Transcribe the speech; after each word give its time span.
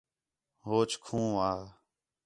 ہوچ 0.67 0.91
کھوں 1.03 1.27
وا 1.35 1.49